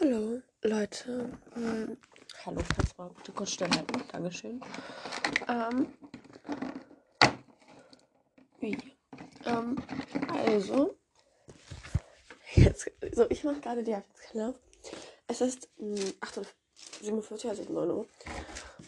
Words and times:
Hallo, 0.00 0.40
Leute. 0.62 1.30
Hm, 1.54 1.96
hallo, 2.44 2.60
kannst 2.74 2.92
du 2.96 3.02
mal 3.02 3.10
bitte 3.10 3.32
kurz 3.32 3.52
stillhalten? 3.52 4.02
Dankeschön. 4.10 4.60
Ähm, 5.48 5.86
wie? 8.58 8.76
Ähm, 9.44 9.76
also, 10.28 10.96
jetzt, 12.54 12.90
so, 13.12 13.26
ich 13.28 13.44
mache 13.44 13.60
gerade 13.60 13.84
die 13.84 13.94
Adventskalender. 13.94 14.58
Es 15.28 15.40
ist 15.42 15.68
hm, 15.78 15.94
8.47 17.02 17.48
also 17.48 17.62
9 17.64 17.90
Uhr. 17.90 18.06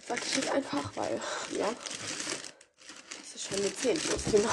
Sag 0.09 0.25
ich 0.25 0.36
jetzt 0.36 0.50
einfach, 0.50 0.96
weil, 0.96 1.21
ja, 1.57 1.68
es 3.23 3.34
ist 3.34 3.45
schon 3.46 3.59
eine 3.59 3.73
10, 3.73 3.96
muss 4.11 4.25
die 4.25 4.39
9. 4.39 4.48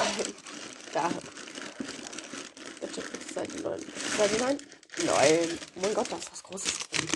Da. 0.93 1.09
Bitte, 2.81 3.01
bitte, 3.01 3.33
Seite 3.33 3.61
9. 3.61 3.79
Seite 4.17 4.37
9? 4.37 4.57
Nein. 5.05 5.59
Oh 5.75 5.79
mein 5.81 5.93
Gott, 5.93 6.11
da 6.11 6.17
ist 6.17 6.31
was 6.31 6.43
Großes 6.43 6.89
drin. 6.89 7.07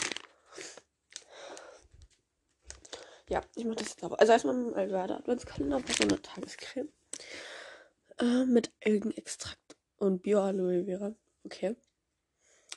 Ja, 3.30 3.42
ich 3.56 3.66
mache 3.66 3.78
das 3.78 3.89
jetzt 3.89 4.04
aber. 4.04 4.20
Also 4.20 4.34
erstmal 4.34 4.56
ein 4.56 4.74
Alverde 4.76 5.18
Adventskalender, 5.18 5.78
aber 5.78 5.93
so 5.93 6.04
eine 6.04 6.21
Tagescreme. 6.21 6.90
Äh, 8.20 8.46
mit 8.46 8.71
Algenextrakt 8.84 9.76
und 9.98 10.21
Bio-Aloe 10.21 10.86
Vera. 10.86 11.16
Okay. 11.43 11.76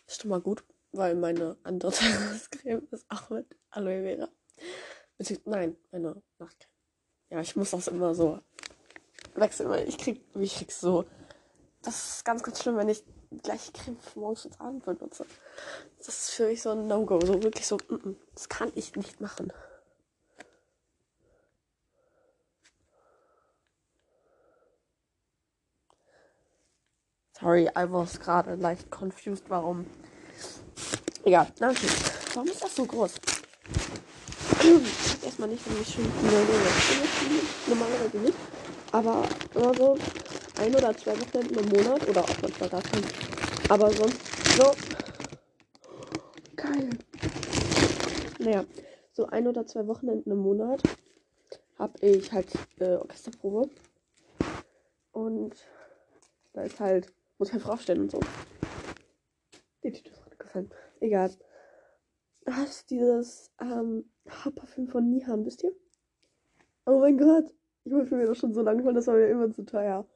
Ist 0.07 0.23
schon 0.23 0.31
mal 0.31 0.41
gut, 0.41 0.65
weil 0.93 1.15
meine 1.15 1.59
andere 1.63 1.93
Tagescreme 1.93 2.89
ist 2.91 3.07
auch 3.09 3.31
mit 3.31 3.47
Aloe 3.71 4.03
Vera. 4.03 4.29
Nein, 5.45 5.77
meine 5.91 6.23
Nachtcreme. 6.39 6.73
Ja, 7.31 7.41
ich 7.41 7.57
muss 7.57 7.71
das 7.71 7.89
immer 7.89 8.15
so 8.15 8.41
wechseln, 9.35 9.69
weil 9.69 9.87
ich 9.89 9.99
krieg, 9.99 10.25
ich 10.35 10.57
krieg 10.57 10.73
so. 10.73 11.05
Das 11.83 12.17
ist 12.17 12.25
ganz, 12.25 12.43
ganz 12.43 12.63
schlimm, 12.63 12.77
wenn 12.77 12.89
ich 12.89 13.05
gleiche 13.43 13.73
Creme 13.73 13.97
morgens 14.15 14.47
und 14.47 14.61
abends 14.61 14.85
benutze. 14.85 15.27
Das 15.99 16.09
ist 16.09 16.31
für 16.31 16.47
mich 16.47 16.63
so 16.63 16.71
ein 16.71 16.87
No-Go. 16.87 17.21
So 17.21 17.43
wirklich 17.43 17.67
so, 17.67 17.77
mm 17.77 17.95
-mm, 17.95 18.17
das 18.35 18.49
kann 18.49 18.73
ich 18.75 18.97
nicht 18.97 19.21
machen. 19.21 19.53
Sorry, 27.41 27.69
I 27.77 27.87
was 27.89 28.19
gerade 28.19 28.57
leicht 28.57 28.91
confused, 28.91 29.45
warum. 29.49 29.87
Egal, 31.25 31.47
na. 31.61 31.73
Warum 32.35 32.49
ist 32.49 32.63
das 32.63 32.75
so 32.75 32.85
groß? 32.85 33.15
erstmal 35.25 35.49
nicht, 35.49 35.63
wenn 35.71 35.81
ich 35.81 35.95
schon 35.95 36.05
normalerweise 37.67 38.17
nicht. 38.19 38.39
Aber 38.91 39.23
immer 39.55 39.75
so 39.75 39.99
ein 40.59 40.75
oder 40.75 40.97
zwei 40.97 41.13
Wochenenden 41.19 41.59
im 41.59 41.69
Monat 41.69 42.09
oder 42.09 42.25
auch 42.25 42.43
manchmal 42.43 42.69
gar 42.69 42.83
kein. 42.83 43.05
Aber 43.69 43.91
sonst 43.91 44.21
so. 44.57 44.73
Geil. 46.57 46.91
Naja, 48.39 48.65
so 49.13 49.27
ein 49.27 49.47
oder 49.47 49.67
zwei 49.67 49.87
Wochenenden 49.87 50.33
im 50.33 50.39
Monat 50.39 50.83
habe 51.79 52.07
ich 52.07 52.33
halt 52.33 52.53
äh, 52.81 52.97
Orchesterprobe. 52.97 53.71
Und 55.13 55.55
da 56.53 56.63
ist 56.63 56.81
halt, 56.81 57.13
muss 57.39 57.49
ich 57.49 57.55
halt 57.55 57.67
aufstellen 57.67 58.03
und 58.03 58.11
so. 58.11 58.21
Die 59.85 59.93
Tüte 59.93 60.11
ist 60.11 60.23
gerade 60.23 60.37
gefallen. 60.37 60.71
Egal. 61.01 61.31
Hast 62.47 62.91
dieses 62.91 63.53
ähm, 63.61 64.11
Haarparfüm 64.29 64.89
von 64.89 65.09
Niham, 65.09 65.45
wisst 65.45 65.63
ihr? 65.63 65.73
Oh 66.87 66.99
mein 66.99 67.19
Gott. 67.19 67.55
Ich 67.85 67.93
wollte 67.93 68.15
mir 68.17 68.27
das 68.27 68.39
schon 68.39 68.55
so 68.55 68.63
lange 68.63 68.83
von, 68.83 68.95
das 68.95 69.07
war 69.07 69.15
mir 69.15 69.29
immer 69.29 69.51
zu 69.53 69.65
teuer. 69.65 70.07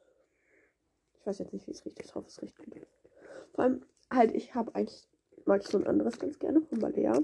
Ich 1.23 1.27
weiß 1.27 1.39
jetzt 1.39 1.53
nicht, 1.53 1.65
wie 1.65 1.71
es 1.71 2.15
hoffe, 2.15 2.27
es 2.27 2.41
riecht 2.41 2.57
gut. 2.57 2.85
Vor 3.53 3.63
allem, 3.63 3.85
halt, 4.11 4.33
ich 4.33 4.55
habe 4.55 4.75
eigentlich, 4.75 5.07
mag 5.45 5.61
ich 5.61 5.69
so 5.69 5.77
ein 5.77 5.87
anderes 5.87 6.19
ganz 6.19 6.37
gerne 6.37 6.61
von 6.61 6.79
Balea. 6.79 7.21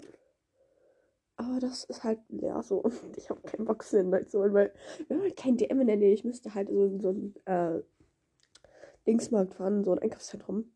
Aber 1.36 1.59
das 1.59 1.83
ist 1.83 2.05
halt 2.05 2.22
leer 2.30 2.64
so. 2.64 2.77
Und 2.77 2.94
ich 3.17 3.30
habe 3.30 3.42
keinen 3.42 3.66
Bock, 3.66 3.83
neu 3.92 4.23
zu 4.23 4.39
holen, 4.39 4.53
weil 4.53 4.73
wir 5.08 5.17
haben 5.17 5.23
halt 5.23 5.36
kein 5.36 5.58
DM 5.58 5.81
in 5.81 5.88
der 5.88 5.97
Nähe. 5.97 6.14
Ich 6.14 6.23
müsste 6.23 6.55
halt 6.55 6.70
so 6.70 6.86
in 6.86 7.02
so 7.02 7.09
ein 7.09 7.36
äh, 7.43 7.83
Dingsmarkt 9.05 9.55
fahren, 9.55 9.83
so 9.83 9.92
ein 9.92 9.99
Einkaufszentrum. 9.99 10.71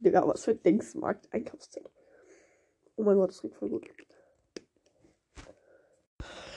Digga, 0.00 0.26
was 0.26 0.44
für 0.44 0.50
ein 0.50 0.62
Dingsmarkt? 0.64 1.32
Einkaufszentrum. 1.32 1.94
Oh 2.96 3.04
mein 3.04 3.18
Gott, 3.18 3.30
das 3.30 3.44
riecht 3.44 3.54
voll 3.54 3.68
gut. 3.68 3.88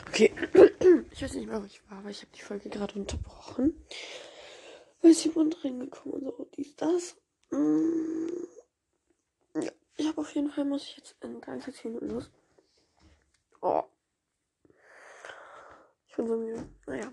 Okay, 0.08 0.32
ich 1.12 1.22
weiß 1.22 1.36
nicht 1.36 1.48
mehr, 1.48 1.62
wo 1.62 1.66
ich 1.68 1.88
war, 1.92 2.00
aber 2.00 2.10
ich 2.10 2.22
habe 2.24 2.32
die 2.36 2.42
Folge 2.42 2.70
gerade 2.70 2.98
unterbrochen. 2.98 3.76
Weil 5.02 5.12
ist 5.12 5.26
jemand 5.26 5.64
reingekommen 5.64 6.22
und 6.22 6.38
so, 6.38 6.48
dies, 6.56 6.76
das. 6.76 7.16
Mm. 7.50 8.28
Ja, 9.56 9.72
ich 9.98 10.08
habe 10.08 10.22
auf 10.22 10.34
jeden 10.36 10.52
Fall, 10.52 10.66
muss 10.66 10.84
ich 10.84 10.98
jetzt 10.98 11.16
in 11.22 11.42
ganz 11.42 11.66
sechs 11.66 11.84
Minuten 11.84 12.10
los. 12.10 12.30
Oh. 13.62 13.84
Ich 16.08 16.16
bin 16.16 16.28
so 16.28 16.38
müde. 16.38 16.68
Naja. 16.86 17.12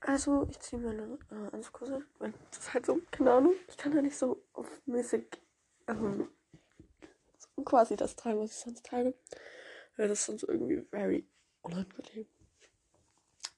Also, 0.00 0.46
ich 0.50 0.58
ziehe 0.60 0.80
meine 0.80 1.18
äh, 1.30 1.54
Anzugskurse. 1.54 2.04
Das 2.18 2.58
ist 2.58 2.74
halt 2.74 2.86
so, 2.86 3.00
keine 3.10 3.32
Ahnung. 3.32 3.54
Ich 3.68 3.76
kann 3.76 3.94
da 3.94 4.00
nicht 4.00 4.16
so 4.16 4.42
auf 4.54 4.66
mäßig 4.86 5.26
ähm, 5.88 6.28
so 7.38 7.62
quasi 7.62 7.96
das 7.96 8.16
tragen, 8.16 8.40
was 8.40 8.50
ich 8.50 8.56
sonst 8.56 8.86
trage. 8.86 9.14
Weil 9.96 10.08
das 10.08 10.20
ist 10.20 10.26
sonst 10.26 10.42
irgendwie 10.44 10.80
very 10.90 11.28
unangenehm. 11.62 12.26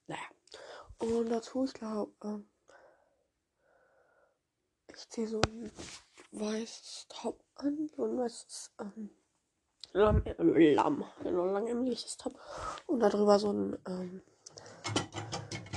Naja. 0.08 0.22
Und 0.98 1.28
dazu, 1.28 1.64
ich 1.64 1.74
glaube, 1.74 2.12
ähm, 2.24 2.48
ich 5.02 5.08
ziehe 5.10 5.26
so 5.26 5.40
ein 5.40 5.72
weißes 6.30 7.06
Top 7.08 7.42
an, 7.56 7.90
so 7.96 8.04
ein 8.04 8.16
weißes 8.18 8.72
ähm, 8.80 9.10
Lamm, 9.94 10.22
äh, 10.24 10.74
Lamm, 10.74 11.04
genau, 11.22 11.66
Top. 12.18 12.38
Und 12.86 13.00
darüber 13.00 13.38
so 13.38 13.50
einen 13.50 13.78
ähm, 13.86 14.22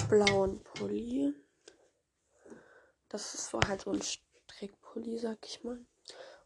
blauen 0.10 0.64
Pulli. 0.64 1.34
Das 3.10 3.34
ist 3.34 3.50
so 3.50 3.60
halt 3.68 3.82
so 3.82 3.92
ein 3.92 4.02
Strickpulli, 4.02 5.18
sag 5.18 5.40
ich 5.46 5.64
mal. 5.64 5.84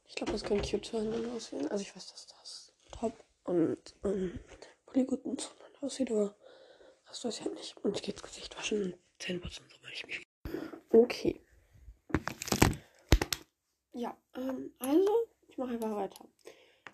Ich 0.06 0.16
glaube, 0.16 0.32
das 0.32 0.44
können 0.44 0.62
cute 0.62 0.90
Turnen 0.90 1.32
aussehen. 1.36 1.70
Also 1.70 1.82
ich 1.82 1.96
weiß, 1.96 2.12
dass 2.12 2.28
das 2.28 2.74
Top 2.92 3.14
und 3.44 3.78
ähm, 4.04 4.40
Pulli 4.86 5.06
gut 5.06 5.22
zueinander 5.24 5.84
aussieht, 5.84 6.12
aber 6.12 6.34
das 7.08 7.24
weiß 7.24 7.40
ich 7.40 7.46
halt 7.46 7.56
nicht. 7.56 7.78
Und 7.84 7.96
ich 7.98 8.02
gehe 8.02 8.14
ins 8.14 8.24
Gesicht 8.24 8.58
waschen 8.58 8.84
und 8.84 9.00
Zähne 9.20 9.40
putzen, 9.40 9.66
so 9.70 9.84
weil 9.84 9.94
ich 9.94 10.08
mich. 10.08 10.24
Okay. 10.90 11.44
Ja, 13.94 14.16
ähm, 14.36 14.74
also, 14.80 15.28
ich 15.48 15.58
mache 15.58 15.72
einfach 15.74 15.96
weiter. 15.96 16.26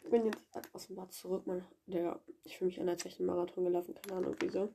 Ich 0.03 0.09
bin 0.09 0.25
jetzt 0.25 0.39
aus 0.73 0.87
dem 0.87 0.95
Bad 0.95 1.11
zurück. 1.13 1.45
Man, 1.45 1.65
der, 1.87 2.19
ich 2.43 2.57
fühle 2.57 2.69
mich 2.69 2.79
an, 2.79 2.89
als 2.89 3.05
ich 3.05 3.19
einen 3.19 3.27
Marathon 3.27 3.65
gelaufen, 3.65 3.95
keine 3.95 4.17
Ahnung 4.17 4.35
wieso. 4.39 4.73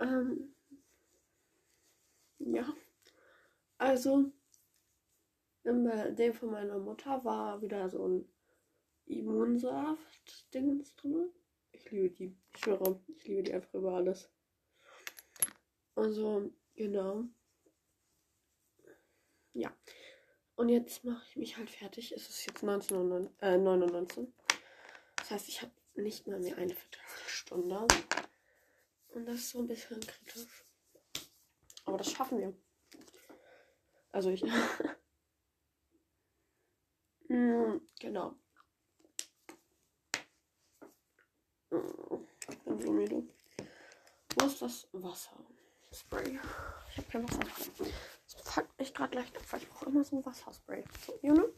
Ähm, 0.00 0.54
ja. 2.38 2.72
Also, 3.78 4.32
in 5.64 6.16
dem 6.16 6.32
von 6.34 6.50
meiner 6.50 6.78
Mutter 6.78 7.24
war 7.24 7.60
wieder 7.60 7.88
so 7.90 8.06
ein 8.06 8.28
Immunsaft-Dings 9.06 10.96
drin. 10.96 11.30
Ich 11.72 11.90
liebe 11.90 12.14
die. 12.14 12.36
Ich 12.54 12.60
schwöre, 12.60 13.00
ich 13.08 13.24
liebe 13.26 13.42
die 13.42 13.52
einfach 13.52 13.74
über 13.74 13.92
alles. 13.94 14.28
Also, 15.94 16.50
genau. 16.74 17.24
Ja. 19.54 19.72
Und 20.56 20.70
jetzt 20.70 21.04
mache 21.04 21.22
ich 21.28 21.36
mich 21.36 21.56
halt 21.58 21.70
fertig. 21.70 22.12
Es 22.12 22.30
ist 22.30 22.46
jetzt 22.46 22.62
19 22.62 23.28
äh, 23.40 23.58
9 23.58 24.08
Das 25.16 25.30
heißt, 25.30 25.48
ich 25.48 25.60
habe 25.60 25.70
nicht 25.94 26.26
mal 26.26 26.40
mehr 26.40 26.56
eine 26.56 26.74
Viertelstunde. 26.74 27.86
Und 29.08 29.26
das 29.26 29.36
ist 29.36 29.50
so 29.50 29.58
ein 29.58 29.66
bisschen 29.66 30.00
kritisch. 30.00 30.64
Aber 31.84 31.98
das 31.98 32.10
schaffen 32.10 32.38
wir. 32.38 32.54
Also 34.12 34.30
ich. 34.30 34.42
mm, 37.28 37.76
genau. 38.00 38.34
Ich 42.48 42.58
bin 42.64 42.80
so 42.80 42.92
müde. 42.92 43.28
Wo 44.36 44.46
ist 44.46 44.62
das 44.62 44.88
Wasser? 44.92 45.36
Spray. 45.92 46.38
Ich 46.90 46.96
habe 46.96 47.08
kein 47.08 47.28
Wasser. 47.28 47.42
Das 48.56 48.64
fuckt 48.64 48.78
mich 48.78 48.94
gerade 48.94 49.14
leicht 49.18 49.36
ab, 49.36 49.42
weil 49.50 49.60
ich 49.60 49.68
brauche 49.68 49.84
immer 49.84 50.02
so 50.02 50.16
ein 50.16 50.24
Wasserspray. 50.24 50.82
So, 51.04 51.18
you 51.20 51.34
know? 51.34 51.48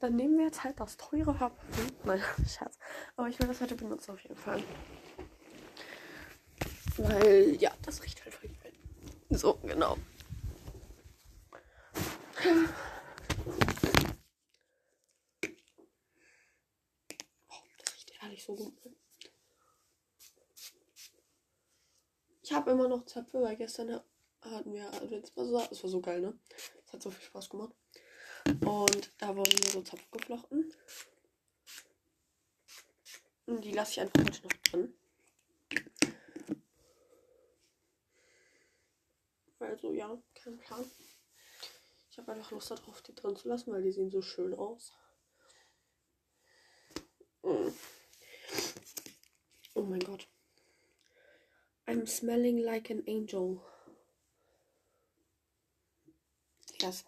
Dann 0.00 0.16
nehmen 0.16 0.36
wir 0.36 0.46
jetzt 0.46 0.64
halt 0.64 0.80
das 0.80 0.96
teure 0.96 1.38
Haarparfüm. 1.38 1.92
Nein, 2.02 2.20
Scherz. 2.48 2.76
Aber 3.16 3.28
ich 3.28 3.38
will 3.38 3.46
das 3.46 3.60
heute 3.60 3.76
benutzen 3.76 4.10
auf 4.10 4.20
jeden 4.20 4.34
Fall. 4.34 4.60
Weil, 6.96 7.54
ja, 7.60 7.72
das 7.82 8.02
riecht 8.02 8.24
halt 8.24 8.34
voll 8.34 8.50
geil. 8.64 8.72
So, 9.30 9.54
genau. 9.62 9.96
Das 17.78 17.94
riecht 17.94 18.12
ehrlich 18.22 18.42
so 18.42 18.56
gut. 18.56 18.74
Ich 22.42 22.52
habe 22.52 22.72
immer 22.72 22.88
noch 22.88 23.06
Zöpfe, 23.06 23.40
weil 23.40 23.54
gestern 23.54 24.00
hatten 24.42 24.72
wir 24.72 24.86
Adventsbasar. 24.94 25.66
Das 25.68 25.82
war 25.82 25.90
so 25.90 26.00
geil, 26.00 26.20
ne? 26.20 26.38
Das 26.84 26.92
hat 26.94 27.02
so 27.02 27.10
viel 27.10 27.24
Spaß 27.24 27.50
gemacht. 27.50 27.74
Und 28.46 29.12
da 29.18 29.36
wurden 29.36 29.58
mir 29.60 29.70
so 29.70 29.82
Zopf 29.82 30.10
geflochten. 30.10 30.72
Und 33.46 33.64
die 33.64 33.72
lasse 33.72 33.92
ich 33.92 34.00
einfach 34.00 34.20
heute 34.20 34.42
noch 34.42 34.52
drin. 34.62 34.94
Also 39.58 39.92
ja, 39.92 40.16
kein 40.34 40.58
Plan. 40.58 40.84
Ich 42.10 42.18
habe 42.18 42.32
einfach 42.32 42.50
Lust 42.50 42.70
darauf, 42.70 43.02
die 43.02 43.14
drin 43.14 43.36
zu 43.36 43.48
lassen, 43.48 43.72
weil 43.72 43.82
die 43.82 43.92
sehen 43.92 44.10
so 44.10 44.22
schön 44.22 44.54
aus. 44.54 44.92
Mm. 47.42 47.68
Oh 49.74 49.82
mein 49.82 50.00
Gott. 50.00 50.28
I'm 51.86 52.06
smelling 52.06 52.58
like 52.58 52.90
an 52.90 53.02
angel. 53.06 53.60
Yes. 56.80 57.04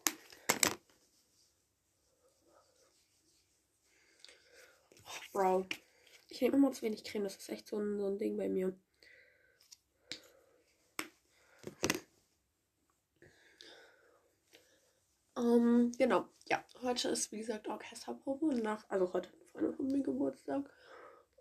Oh, 5.07 5.21
Bro. 5.33 5.67
Ich 6.29 6.43
nehme 6.43 6.57
immer 6.59 6.73
zu 6.73 6.83
wenig 6.83 7.05
Creme. 7.05 7.25
Das 7.25 7.37
ist 7.37 7.49
echt 7.49 7.69
so 7.69 7.79
ein, 7.79 7.99
so 7.99 8.07
ein 8.07 8.19
Ding 8.19 8.37
bei 8.37 8.51
mir. 8.51 8.77
Ähm, 15.37 15.93
genau. 15.97 16.29
Ja, 16.51 16.63
heute 16.83 17.09
ist 17.09 17.33
wie 17.33 17.39
gesagt 17.39 17.67
Orchesterprobe 17.67 18.55
nach, 18.55 18.85
also 18.91 19.11
heute 19.15 19.31
hat 19.31 19.37
eine 19.37 19.49
Freundin 19.53 19.75
von 19.75 19.87
mir 19.87 20.03
Geburtstag. 20.03 20.71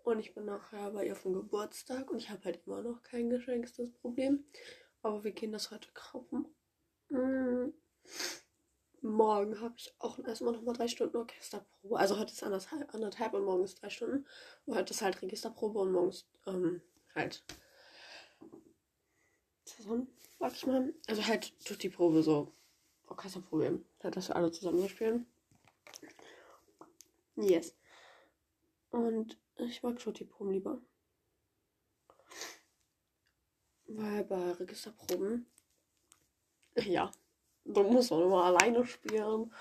Und 0.04 0.20
ich 0.20 0.34
bin 0.34 0.46
nachher 0.46 0.90
bei 0.90 1.06
ihr 1.06 1.16
vom 1.16 1.34
Geburtstag 1.34 2.10
und 2.10 2.16
ich 2.16 2.30
habe 2.30 2.42
halt 2.44 2.60
immer 2.66 2.80
noch 2.80 3.02
kein 3.02 3.28
Geschenk, 3.28 3.70
das 3.76 3.90
Problem. 4.00 4.46
Aber 5.02 5.22
wir 5.22 5.32
gehen 5.32 5.52
das 5.52 5.70
heute 5.70 5.90
kaufen. 5.92 6.46
Mm. 7.10 7.72
Morgen 9.00 9.60
habe 9.60 9.74
ich 9.76 9.92
auch 9.98 10.18
erstmal 10.20 10.52
nochmal 10.52 10.74
drei 10.74 10.86
Stunden 10.86 11.16
Orchesterprobe. 11.16 11.98
Also 11.98 12.18
heute 12.18 12.32
ist 12.32 12.42
anderthalb, 12.42 12.94
anderthalb 12.94 13.34
und 13.34 13.44
morgen 13.44 13.64
ist 13.64 13.82
drei 13.82 13.90
Stunden. 13.90 14.26
Und 14.64 14.76
heute 14.76 14.92
ist 14.92 15.02
halt 15.02 15.20
Registerprobe 15.22 15.80
und 15.80 15.92
morgen 15.92 16.10
ist 16.10 16.28
ähm, 16.46 16.82
halt 17.14 17.44
Saison, 19.64 20.06
sag 20.38 20.52
ich 20.54 20.66
mal. 20.66 20.94
Also 21.08 21.26
halt 21.26 21.52
tut 21.64 21.82
die 21.82 21.90
Probe 21.90 22.22
so. 22.22 22.52
Orchesterprobe. 23.08 23.84
Halt, 24.02 24.16
dass 24.16 24.28
wir 24.28 24.36
alle 24.36 24.52
zusammen 24.52 24.88
spielen. 24.88 25.26
Yes. 27.36 27.74
Und 28.90 29.38
ich 29.56 29.82
mag 29.82 29.98
Tutti-Proben 29.98 30.52
lieber. 30.52 30.80
Weil 33.86 34.24
bei 34.24 34.52
Registerproben, 34.52 35.46
ja, 36.76 37.10
da 37.64 37.82
muss 37.82 38.10
man 38.10 38.22
immer 38.22 38.44
alleine 38.44 38.84
spielen. 38.86 39.52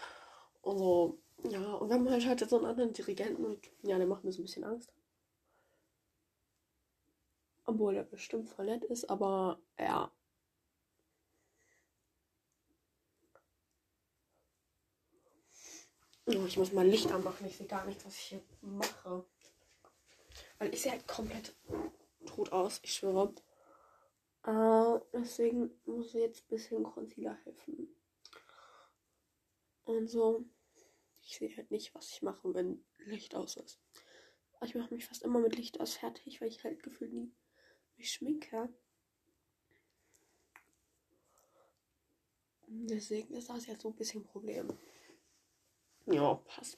Und 0.62 0.78
so, 0.78 1.20
ja, 1.50 1.74
und 1.74 1.90
wenn 1.90 2.04
man 2.04 2.14
halt, 2.14 2.26
halt 2.26 2.50
so 2.50 2.58
einen 2.58 2.66
anderen 2.66 2.94
Dirigenten 2.94 3.46
und 3.46 3.60
ja, 3.84 3.98
der 3.98 4.08
macht 4.08 4.24
mir 4.24 4.32
so 4.32 4.42
ein 4.42 4.46
bisschen 4.46 4.64
Angst. 4.64 4.92
Obwohl 7.66 7.94
der 7.94 8.04
bestimmt 8.04 8.50
voll 8.50 8.66
nett 8.66 8.84
ist, 8.86 9.10
aber 9.10 9.60
ja. 9.80 10.12
Oh, 16.28 16.46
ich 16.46 16.58
muss 16.58 16.72
mal 16.72 16.88
Licht 16.88 17.12
anmachen, 17.12 17.46
ich 17.48 17.58
sehe 17.58 17.68
gar 17.68 17.86
nicht, 17.86 18.06
was 18.06 18.16
ich 18.16 18.22
hier 18.22 18.42
mache. 18.62 19.26
Weil 20.60 20.74
ich 20.74 20.82
sehe 20.82 20.92
halt 20.92 21.08
komplett 21.08 21.56
tot 22.26 22.52
aus, 22.52 22.80
ich 22.84 22.94
schwöre. 22.94 23.34
Deswegen 25.14 25.72
muss 25.86 26.14
jetzt 26.14 26.44
ein 26.44 26.50
bisschen 26.50 26.84
Concealer 26.84 27.38
helfen. 27.44 27.96
Und 29.84 30.08
so. 30.08 30.46
Ich 31.24 31.38
sehe 31.38 31.56
halt 31.56 31.70
nicht, 31.70 31.94
was 31.94 32.10
ich 32.12 32.22
mache, 32.22 32.54
wenn 32.54 32.84
Licht 32.98 33.36
aus 33.36 33.56
ist. 33.56 33.80
Ich 34.64 34.76
mache 34.76 34.94
mich 34.94 35.06
fast 35.06 35.24
immer 35.24 35.40
mit 35.40 35.56
Licht 35.56 35.80
aus 35.80 35.96
fertig, 35.96 36.42
weil 36.42 36.50
ich 36.50 36.64
halt 36.64 36.84
gefühlt 36.84 37.14
nie 37.14 37.32
mich 37.98 38.12
schminke. 38.12 38.70
Deswegen 42.68 43.36
ist 43.36 43.50
das 43.50 43.68
jetzt 43.68 43.82
so 43.82 43.90
ein 43.90 43.96
bisschen 43.96 44.22
ein 44.22 44.28
Problem. 44.28 44.78
Ja, 46.06 46.36
passt. 46.36 46.78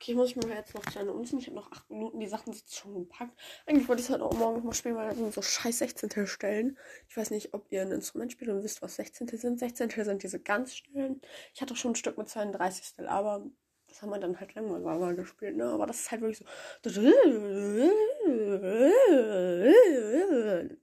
Okay, 0.00 0.14
muss 0.14 0.30
ich 0.30 0.36
mir 0.36 0.54
jetzt 0.54 0.74
noch 0.74 0.80
kleine 0.80 1.12
umziehen. 1.12 1.40
Ich 1.40 1.46
habe 1.48 1.56
noch 1.56 1.70
8 1.70 1.90
Minuten. 1.90 2.20
Die 2.20 2.26
Sachen 2.26 2.54
sind 2.54 2.70
schon 2.70 2.94
gepackt. 2.94 3.38
Eigentlich 3.66 3.86
wollte 3.86 4.00
ich 4.00 4.06
es 4.06 4.10
halt 4.10 4.22
auch 4.22 4.32
morgen 4.32 4.64
noch 4.64 4.72
spielen, 4.72 4.96
weil 4.96 5.10
da 5.10 5.14
sind 5.14 5.34
so 5.34 5.42
scheiß 5.42 5.76
16. 5.76 6.26
Stellen. 6.26 6.78
Ich 7.06 7.18
weiß 7.18 7.30
nicht, 7.30 7.52
ob 7.52 7.70
ihr 7.70 7.82
ein 7.82 7.90
Instrument 7.92 8.32
spielt 8.32 8.50
und 8.50 8.62
wisst, 8.62 8.80
was 8.80 8.96
16. 8.96 9.28
sind. 9.28 9.58
16. 9.58 9.90
sind 9.90 10.22
diese 10.22 10.40
ganz 10.40 10.74
schnellen. 10.74 11.20
Ich 11.52 11.60
hatte 11.60 11.76
schon 11.76 11.92
ein 11.92 11.96
Stück 11.96 12.16
mit 12.16 12.30
32. 12.30 13.06
Aber 13.10 13.44
das 13.88 14.00
haben 14.00 14.08
wir 14.08 14.18
dann 14.18 14.40
halt 14.40 14.56
mal 14.56 15.14
gespielt, 15.14 15.56
ne? 15.58 15.66
Aber 15.66 15.86
das 15.86 16.00
ist 16.00 16.10
halt 16.10 16.22
wirklich 16.22 16.38
so. 16.38 16.46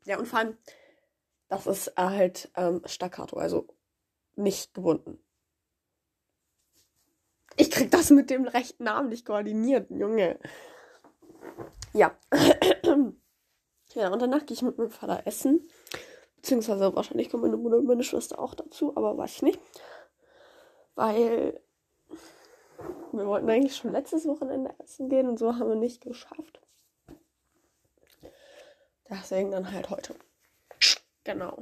Ja, 0.06 0.20
und 0.20 0.28
vor 0.28 0.40
allem, 0.40 0.58
das 1.48 1.66
ist 1.66 1.92
halt 1.98 2.52
ähm, 2.56 2.84
Staccato, 2.86 3.38
also 3.38 3.68
nicht 4.36 4.76
gebunden. 4.76 5.18
Ich 7.58 7.72
krieg 7.72 7.92
das 7.92 8.12
mit 8.12 8.30
dem 8.30 8.46
rechten 8.46 8.84
Namen 8.84 9.10
nicht 9.10 9.26
koordiniert, 9.26 9.90
Junge. 9.90 10.40
Ja. 11.94 12.16
ja, 13.94 14.14
und 14.14 14.22
danach 14.22 14.46
gehe 14.46 14.54
ich 14.54 14.62
mit 14.62 14.78
meinem 14.78 14.92
Vater 14.92 15.24
essen. 15.26 15.68
Beziehungsweise 16.36 16.96
wahrscheinlich 16.96 17.30
kommen 17.30 17.44
meine 17.44 17.58
Mutter 17.58 17.78
und 17.78 17.88
meine 17.88 18.04
Schwester 18.04 18.40
auch 18.40 18.54
dazu, 18.54 18.96
aber 18.96 19.18
weiß 19.18 19.38
ich 19.38 19.42
nicht. 19.42 19.60
Weil 20.94 21.60
wir 23.12 23.26
wollten 23.26 23.50
eigentlich 23.50 23.76
schon 23.76 23.92
letztes 23.92 24.28
Wochenende 24.28 24.74
essen 24.78 25.10
gehen 25.10 25.28
und 25.28 25.40
so 25.40 25.56
haben 25.56 25.68
wir 25.68 25.76
nicht 25.76 26.02
geschafft. 26.02 26.62
Deswegen 29.10 29.52
dann 29.52 29.72
halt 29.72 29.90
heute. 29.90 30.16
Genau. 31.24 31.56